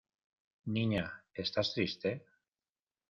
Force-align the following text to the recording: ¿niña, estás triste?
¿niña, 0.75 1.05
estás 1.43 1.67
triste? 1.75 2.09